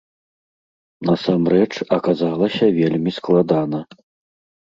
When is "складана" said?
3.19-3.83